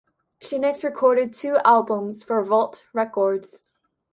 [0.41, 3.63] She next recorded two albums for Volt Records.